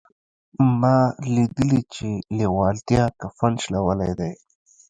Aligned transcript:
ما 0.79 0.97
لیدلي 1.33 1.81
چې 1.93 2.09
لېوالتیا 2.37 3.03
کفن 3.19 3.53
شلولی 3.63 4.11
دی 4.19 4.31